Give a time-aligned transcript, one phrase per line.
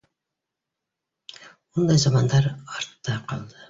[1.79, 3.59] Ундай замандар артта ҡалды.